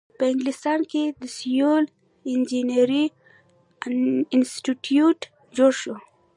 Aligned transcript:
په 0.17 0.23
انګلستان 0.31 0.79
کې 0.91 1.03
د 1.19 1.21
سیول 1.37 1.85
انجینری 2.31 3.05
انسټیټیوټ 4.35 5.19
جوړ 5.57 5.71
شو. 5.81 5.95